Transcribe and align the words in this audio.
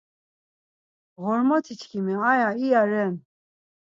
Ğormotiçkimi, 1.21 2.15
aya 2.31 2.49
iya 2.63 2.81
ren. 2.91 3.13